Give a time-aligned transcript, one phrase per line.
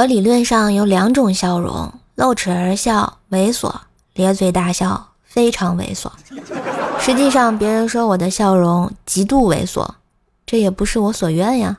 [0.00, 3.70] 我理论上有两种笑容：露齿而笑，猥琐；
[4.14, 6.06] 咧嘴大笑，非常猥琐。
[6.98, 9.86] 实际上，别人说我的笑容极度猥琐，
[10.46, 11.76] 这也不是我所愿呀。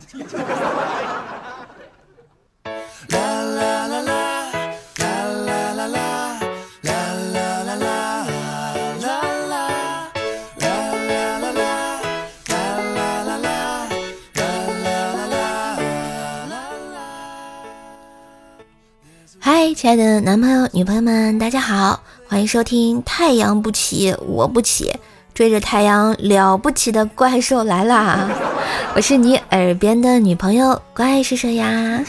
[19.62, 24.92] 嗨，亲爱的男朋友、女朋友们，大家好，欢迎收听《太阳不起我不起，
[25.36, 28.28] 追着太阳了不起的怪兽来啦》，
[28.96, 32.04] 我是你耳边的女朋友怪是谁呀？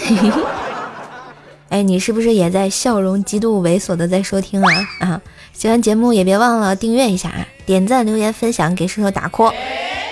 [1.69, 4.89] 哎，你是不是也在笑容极度猥琐的在收听啊？
[5.01, 5.21] 啊，
[5.53, 9.53] 喜欢节目也别忘了订阅一下啊，点赞、留言、分享，给射手打 call。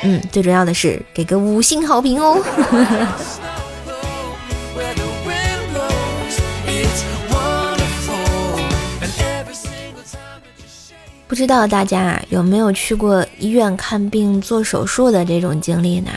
[0.02, 2.38] 嗯，最重要的是给个五星好评哦。
[11.30, 16.10] 不知道大家有没有去过医院看病做手术的这种经历呢？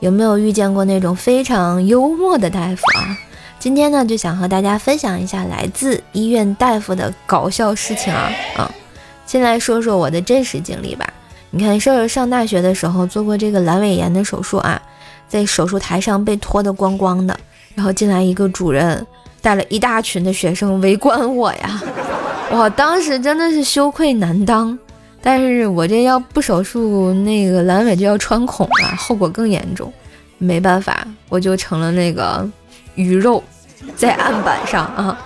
[0.00, 3.16] 有没有遇见过那种非常幽默的大夫啊？
[3.60, 8.28] 今天呢，就想和大家分享一下来自医院大夫的搞笑事情啊！
[8.56, 8.68] 啊，
[9.24, 11.08] 先来说说我的真实经历吧。
[11.50, 14.82] 你看，是上大学的时候做过这个阑尾炎的手术啊，
[15.28, 17.38] 在手术台上被脱得光光的，
[17.76, 19.06] 然后进来一个主任，
[19.40, 21.80] 带了一大群的学生围观我呀。
[22.50, 24.78] 我当时真的是羞愧难当，
[25.20, 29.92] 但是我这要不手术，那个阑尾就要穿孔了，后果更严重。
[30.38, 32.48] 没办法，我就成了那个
[32.94, 33.42] 鱼肉，
[33.96, 35.18] 在案板上啊。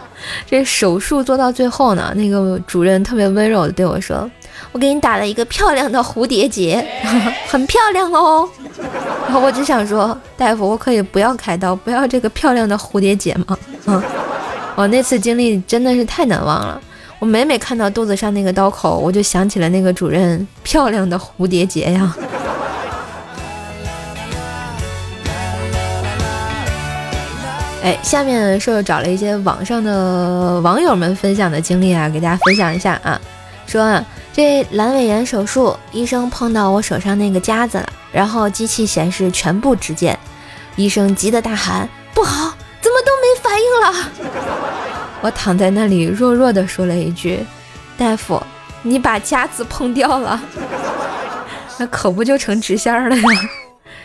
[0.46, 4.30] 这手术做到最后呢，那个主任特别温柔的对我说
[4.72, 6.86] ：“我给你打了一个漂亮的蝴蝶结，
[7.48, 8.48] 很漂亮哦。”
[9.24, 13.58] 然后我只想说，大夫，我可以不要开刀，不要这个漂亮的蝴蝶结吗？
[13.86, 14.02] 嗯，
[14.76, 16.80] 我那次经历真的是太难忘了。
[17.20, 22.16] 我每每看到肚子上那个刀口，我就想起了那个主任漂亮的蝴蝶结呀。
[27.82, 33.20] 哎，下面是找了一些网上的网友们分享的经历啊，给大家分享一下啊。
[33.66, 40.18] 说啊，这阑尾炎手术，医生碰到我手上那个夹子了，然后机器显示全部直见，
[40.74, 44.10] 医生急得大喊：“不好，怎么都没反应了？”
[45.22, 47.38] 我躺在那里，弱弱的说了一句
[47.98, 48.42] ：“大夫，
[48.82, 50.40] 你把夹子碰掉了，
[51.78, 53.22] 那可不就成直线了呀？”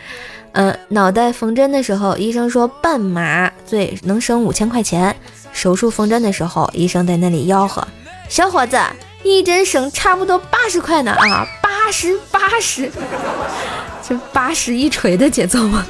[0.52, 5.14] 嗯，脑袋缝针的时候，医生说半麻醉能省五千块钱。
[5.52, 7.86] 手术缝针的时候，医生在那里吆喝
[8.28, 8.78] ：“小伙子，
[9.22, 12.90] 一针省差不多八十块呢啊，八十八十，
[14.06, 15.86] 这八十一锤的节奏吗？”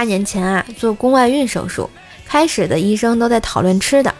[0.00, 1.90] 八年前啊，做宫外孕手术，
[2.26, 4.14] 开始的医生都在讨论吃的，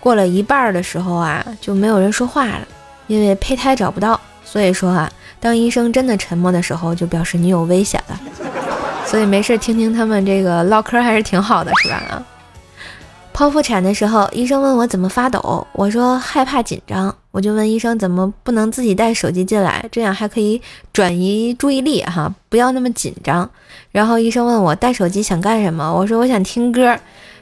[0.00, 2.66] 过了一半的时候啊，就没有人说话了，
[3.06, 4.18] 因为胚胎找不到。
[4.46, 8.18] 所以说啊，当医生真的沉默的时候，就表示你有危险了。
[9.04, 11.96] 所以没事听听他们这个唠嗑还是挺好的，是吧？
[12.08, 12.24] 啊，
[13.34, 20.58] 剖腹产的时候，医生问我怎么发抖，我说害怕紧张，我就问医生怎么不能自己带手机进来，这样还可以
[20.90, 23.50] 转移注意力哈，不要那么紧张。
[23.92, 26.98] 然后医生问我带手机想干什么，我说我想听歌。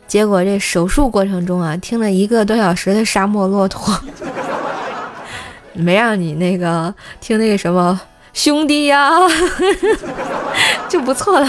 [0.09, 3.97] 结果这手术过程中啊，听了一个多小时的沙漠骆驼，
[5.75, 8.00] 没让你那个听那个什么
[8.32, 9.12] 兄弟呀，
[10.91, 11.49] 就不错了。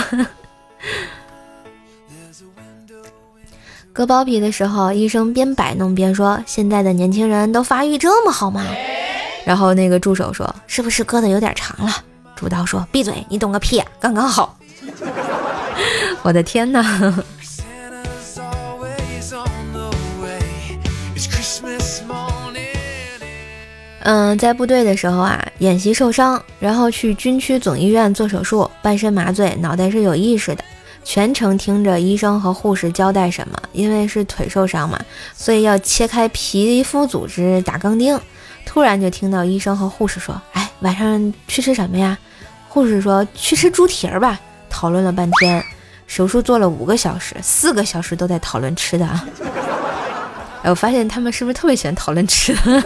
[3.96, 8.62] 割包皮的时候，医生边摆弄边说：“现在的年轻人都发育这么好吗？”
[9.46, 12.04] 然后那个助手说：“是不是割的有点长了？”
[12.36, 14.58] 主刀说：“闭嘴，你懂个屁，刚刚好。
[16.24, 17.24] ”我的天哪！
[24.04, 30.62] 嗯，在部队的时候啊，演习受伤，然后去军区总医院做手术，半身麻醉，脑袋是有意识的。
[31.06, 35.00] 全程听着医生和护士交代什么，因为是腿受伤嘛，
[35.34, 38.20] 所以要切开皮肤组织打钢钉。
[38.66, 42.18] 突然就听到医生和护士说：“哎，晚上去吃什么呀？”
[42.68, 44.38] 护士说：“去吃猪蹄儿吧。”
[44.68, 45.64] 讨论了半天，
[46.08, 49.26] 手术做了五个小时，四个小时都在讨论吃的啊。
[50.64, 52.84] 哎， 我发现他们是不是特别喜欢讨论吃的？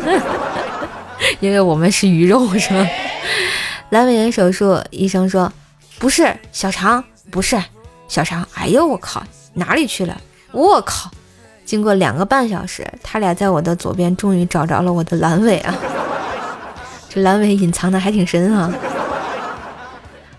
[1.39, 2.85] 因为我们是鱼肉，是吧？
[3.91, 5.51] 阑尾炎手术，医生说
[5.97, 7.01] ：“不是小肠，
[7.31, 7.57] 不是。”
[8.09, 9.23] 小肠，哎呦我靠，
[9.53, 10.19] 哪里去了？
[10.51, 11.09] 我靠！
[11.63, 15.75] 经过两个半小时，他俩在我的左边终于找着了我的阑尾啊！
[17.07, 18.73] 这阑尾隐藏的还挺深啊。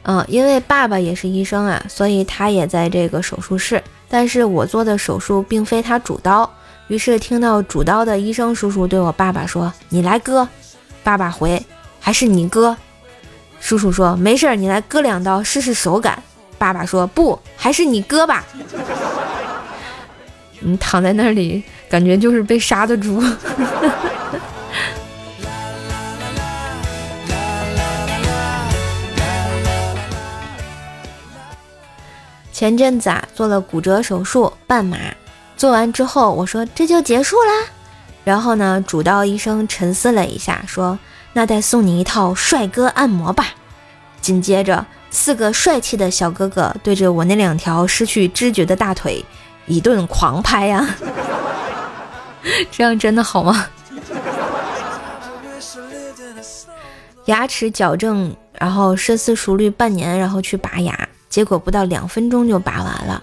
[0.02, 3.80] 嗯，因为爸爸也是医生啊，所以他也在这个手术室。
[4.08, 6.50] 但是我做的手术并非他主刀，
[6.88, 10.48] 于是听到主刀的医生叔叔对我爸爸说：“你来割。”
[11.04, 11.64] 爸爸回
[12.00, 12.76] ：“还是你割。”
[13.60, 16.20] 叔叔说：“没事儿，你来割两刀试试手感。”
[16.60, 18.44] 爸爸说：“不，还是你割吧。”
[20.60, 23.24] 你躺在那里，感觉就是被杀的猪。
[32.52, 34.98] 前阵子啊，做了骨折手术，半麻。
[35.56, 37.64] 做完之后，我说这就结束啦。
[38.22, 40.98] 然后呢，主刀医生沉思了一下，说
[41.32, 43.46] ：“那再送你一套帅哥按摩吧。”
[44.20, 49.24] 紧接着，四个帅气的小哥哥对着我那两条失去知觉的大腿
[49.66, 50.88] 一顿狂拍呀！
[52.70, 53.66] 这样真的好吗？
[57.26, 61.08] 牙齿矫正，然后深思熟虑半年，然后去拔牙。
[61.28, 63.22] 结果不到两分钟就拔完了，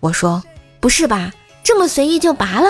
[0.00, 0.42] 我说
[0.80, 1.32] 不是吧，
[1.62, 2.68] 这么随意就拔了？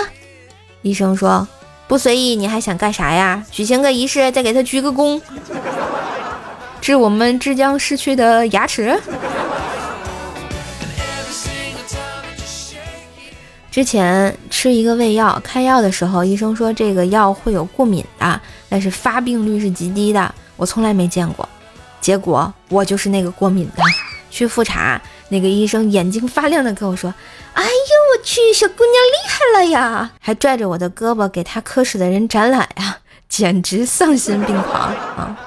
[0.81, 1.47] 医生说
[1.87, 3.45] 不随意，你还想干啥呀？
[3.49, 5.21] 举行个仪式，再给他鞠个躬，
[6.83, 8.99] 治我们即将失去的牙齿。
[13.71, 21.47] 之前吃一个胃药，开药的时候，医生说这个药会有过敏的，但是发病率是极低的，我从来没见过。
[22.01, 23.83] 结果我就是那个过敏的。
[24.29, 27.13] 去复查，那个医生眼睛发亮的跟我说
[27.53, 32.97] ：“哎呦我去，小姑娘厉害了呀！”还拽着我的胳膊给他科室的人展览呀，
[33.29, 34.81] 简直丧心病狂
[35.15, 35.37] 啊！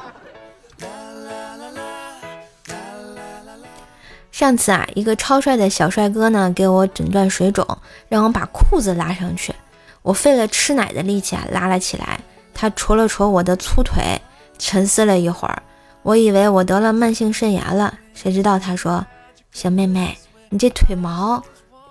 [4.37, 7.67] 上次啊，一个超帅的小帅哥呢给我诊断水肿，
[8.06, 9.55] 让我把裤子拉上去，
[10.03, 12.21] 我费了吃奶的力气啊拉了起来。
[12.53, 14.21] 他戳了戳我的粗腿，
[14.59, 15.62] 沉思了一会儿。
[16.03, 19.06] 我以为我得了慢性肾炎了，谁知道他说
[19.53, 20.15] ：“小妹妹，
[20.50, 21.43] 你这腿毛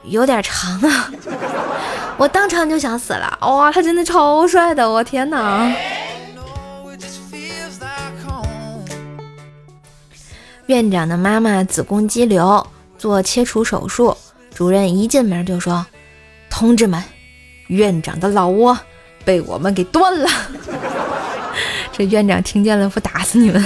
[0.04, 1.12] 有点长啊！”
[2.16, 3.40] 我当场就想死了。
[3.42, 5.76] 哇，他真的超帅的，我天哪！
[10.68, 12.66] 院长的妈妈子宫肌瘤，
[12.98, 14.18] 做切除手术，
[14.54, 15.86] 主任一进门就说
[16.50, 17.04] ：“同志们，
[17.68, 18.76] 院长的老窝
[19.24, 20.28] 被我们给断了。
[21.94, 23.64] ”这院长听见了，不打死你们！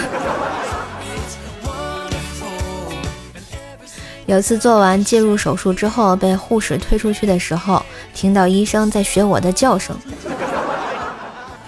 [4.25, 7.81] 有次做完介入手术之后，被护士推出去的时候，
[8.13, 9.97] 听到医生在学我的叫声。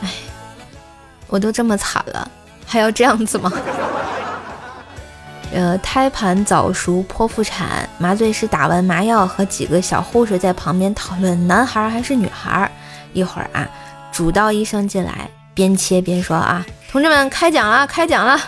[0.01, 0.11] 哎，
[1.27, 2.29] 我都这么惨了，
[2.65, 3.49] 还要这样子吗？
[5.53, 12.71] 呃，胎盘早熟剖腹产，麻醉师打完麻药，和几个小护士在旁边讨论男孩还是女孩。
[13.13, 13.67] 一会儿啊，
[14.11, 18.39] 主刀医生进来，边切边说啊，同志们开讲了，开讲了。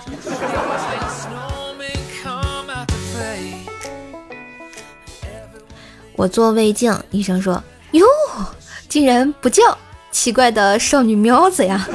[6.15, 7.61] 我做胃镜，医生说
[7.91, 8.05] ：“哟，
[8.87, 9.61] 竟然不叫
[10.11, 11.85] 奇怪的少女苗子呀！”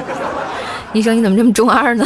[0.92, 2.04] 医生，你怎么这么中二呢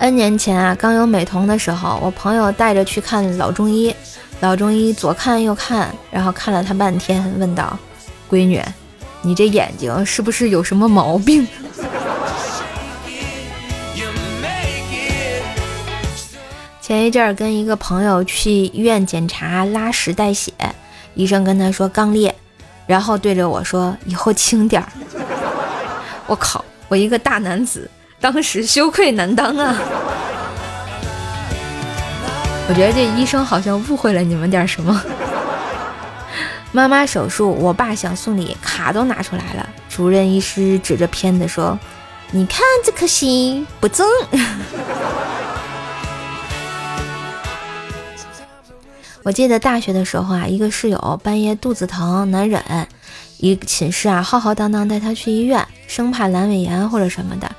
[0.00, 3.94] ？N 年前啊，刚有美瞳的时候，我朋友带着去看老中医，
[4.40, 7.78] 老中医左看右看，然后看了他半天，问道
[8.30, 8.62] ：“闺女，
[9.20, 11.46] 你这眼睛是不是有什么毛病？”
[16.80, 20.54] 前一阵儿跟一个朋友去医院检查拉屎带血，
[21.14, 22.34] 医生跟他说肛裂，
[22.86, 24.88] 然后对着我说以后轻点儿。
[26.26, 29.74] 我靠，我一个大男子，当时羞愧难当啊！
[32.68, 35.02] 我觉得这医生好像误会了你们点什么。
[36.70, 39.66] 妈妈手术，我爸想送礼，卡都拿出来了。
[39.88, 41.76] 主任医师指着片子说
[42.30, 44.06] ：“你看这颗心不正。
[49.24, 52.62] ”我记得大学的时候啊，一个室友半夜肚子疼难忍，
[53.38, 57.50] 一寝室啊浩浩荡荡带他去医院，生怕阑尾炎或者什么的。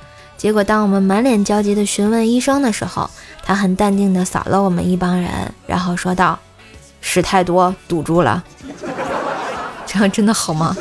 [0.42, 3.08] 结果当我们满脸焦急地询问医生的时候，
[3.44, 5.30] 他很淡定地扫了我们一帮人，
[5.68, 6.36] 然后说道
[7.00, 8.42] ：“屎太多堵住了。
[9.86, 10.76] ”这样真的好吗？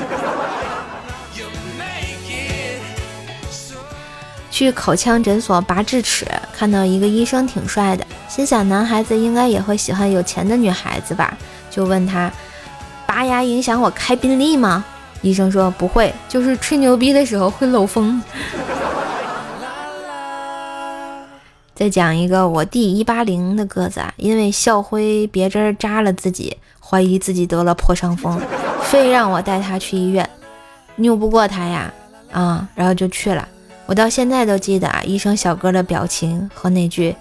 [4.49, 6.25] 去口腔诊所拔智齿，
[6.57, 8.03] 看到一个医生挺帅的。
[8.27, 11.37] 心想男孩子应该也会喜欢有钱的女孩子吧，
[11.69, 12.31] 就问他，
[13.05, 14.83] 拔牙影响我开宾利吗？
[15.21, 18.19] 医生说不会，就是吹牛逼的时候会漏风。
[21.81, 28.39] 再讲一个，我弟一八零的个子啊，因为校徽别针扎了自己，怀疑自己得了破伤风，
[28.83, 30.29] 非让我带他去医院，
[30.97, 31.91] 拗不过他呀，
[32.31, 33.47] 啊，然后就去了。
[33.87, 37.15] 我到现在都记得啊，医生小哥的表情和那句：“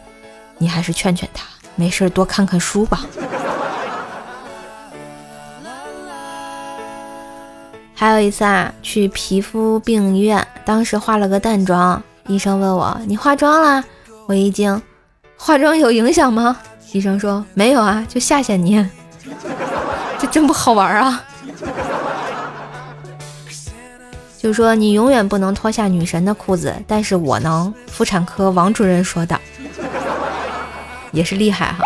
[0.61, 3.07] 你还是劝劝他，没事多看看书吧。”
[7.97, 13.83] 还有一次啊，去皮肤病医院，当时化了个淡妆，医生问我：“你化妆了？”
[14.31, 14.81] 我一惊
[15.37, 16.57] ：“化妆有影响吗？”
[16.95, 18.89] 医生说：“没有啊，就吓吓你。”
[20.21, 21.25] 这真不好玩啊！
[24.39, 27.75] 就说你永远不能脱下女神的裤子，但是我能。
[27.89, 29.37] 妇产科王主任说的，
[31.11, 31.83] 也是厉害哈。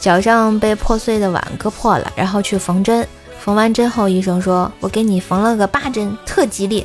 [0.00, 3.06] 脚上被破碎的碗割破了，然后去缝针。
[3.38, 6.84] 缝完针后，医生说：“我给你缝了个八针，特吉利。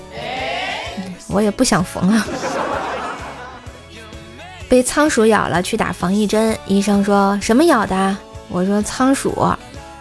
[1.30, 2.28] ”我也不想缝啊。
[4.72, 6.58] 被仓鼠咬了，去打防疫针。
[6.66, 8.18] 医生说什么咬的？
[8.48, 9.36] 我说仓鼠。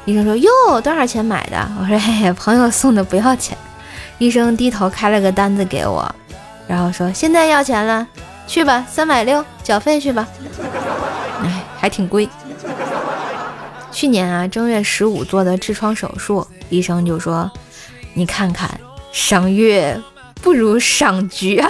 [0.05, 1.69] 医生说哟，多少钱买的？
[1.81, 3.59] 我说嘿嘿，朋友送的，不要钱。
[4.19, 6.09] 医生低头开了个单子给我，
[6.69, 8.07] 然后说现在要钱了，
[8.47, 10.29] 去吧，三百六，缴费去吧。
[11.43, 12.29] 哎，还挺贵。
[13.91, 17.51] 去年啊，正月十五做的痔疮手术，医生就说
[18.15, 18.71] ：“你看看，
[19.11, 20.01] 赏月
[20.41, 21.69] 不如赏菊啊！”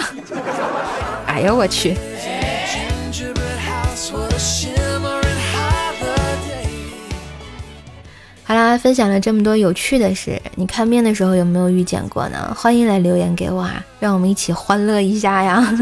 [1.24, 1.96] 哎呦，我去！
[8.78, 12.54] 分享了这么多有趣的事，你看病的时候有没有遇见过呢？
[12.56, 15.66] 欢迎来留言给我啊，让我们一起欢乐一下呀！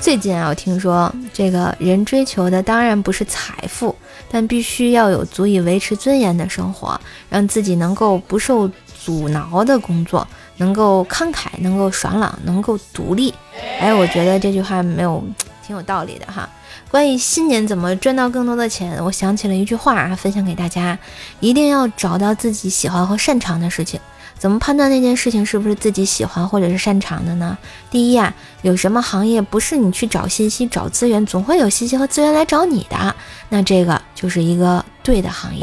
[0.00, 3.94] 最近啊，我听说这个人追求的当然不是财富，
[4.30, 8.70] 但必须要有足以维持尊严的生活，让自己能够不受
[9.04, 13.34] 阻挠的工作，能够慷慨，能够爽朗，能够独立。
[13.78, 15.22] 哎，我觉得这句话没有
[15.66, 16.48] 挺有道理的哈。
[16.90, 20.98] 关于新年怎么赚到更多的钱，我想起了一句话啊，分享给大家：
[21.38, 24.00] 一定要找到自己喜欢和擅长的事情。
[24.36, 27.56] 怎么判断那件事情是不是自己喜欢或者是擅长的呢？
[27.92, 33.14] 第一啊，有什么行业不是你去找信息、找资源，总会有信息和资源来找你的？
[33.50, 35.62] 那这个就是一个对的行业。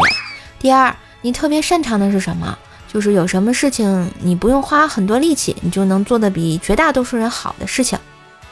[0.59, 2.57] 第二，你特别擅长的是什么？
[2.87, 7.99] 就是有什么事情你不用花很多力气，你就能做的比绝大多数人好的事情。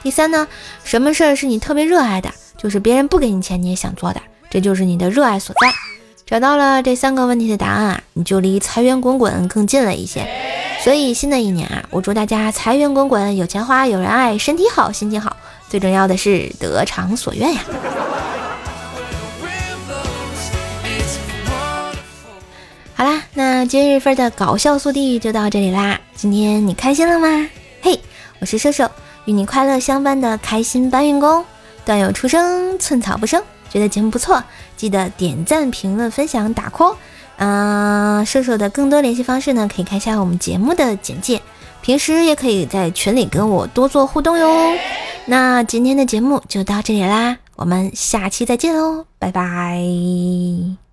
[0.03, 0.45] 第三呢，
[0.83, 2.29] 什么事儿是你特别热爱的？
[2.57, 5.71] 就是别人不给你钱你也想做的，这就是你的热爱所在。
[6.25, 10.27] 找到了这三个问题的答案啊，你就离财源滚滚更近了一些。
[10.83, 15.37] 所以新的一年啊，我祝大家财源滚滚，有钱花，有人爱，身体好，心情好，
[15.69, 17.61] 最重要的是得偿所愿呀。
[22.95, 25.99] 好啦，那今日份的搞笑速递就到这里啦。
[26.15, 27.49] 今天你开心了吗？
[27.81, 27.99] 嘿，
[28.39, 28.89] 我是瘦瘦，
[29.25, 31.45] 与你快乐相伴的开心搬运工。
[31.85, 33.41] 段友出生，寸草不生。
[33.69, 34.43] 觉得节目不错，
[34.75, 36.95] 记得点赞、评论、分享、打 call。
[37.37, 41.41] 嗯，射手的更多联系方式呢，可以看一下我们节目的简介。
[41.81, 44.73] 平时也可以在群里跟我多做互动哟。
[45.25, 50.84] 那今天的节目就到这里啦，我们下期再见喽，拜拜。